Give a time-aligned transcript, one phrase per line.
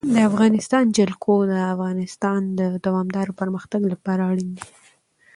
[0.13, 4.67] د افغانستان جلکو د افغانستان د دوامداره پرمختګ لپاره اړین دي.